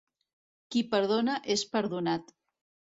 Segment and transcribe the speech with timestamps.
[0.71, 2.39] Qui perdona és perdonat.